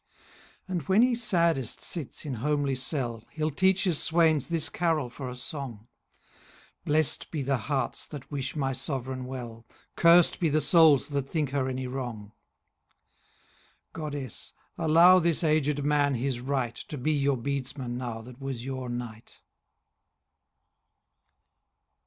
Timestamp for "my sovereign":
8.55-9.25